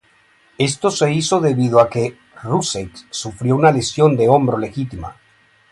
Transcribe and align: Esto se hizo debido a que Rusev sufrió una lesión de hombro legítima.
Esto 0.57 0.89
se 0.89 1.13
hizo 1.13 1.39
debido 1.39 1.79
a 1.79 1.87
que 1.87 2.17
Rusev 2.41 2.89
sufrió 3.11 3.55
una 3.55 3.71
lesión 3.71 4.17
de 4.17 4.27
hombro 4.27 4.57
legítima. 4.57 5.15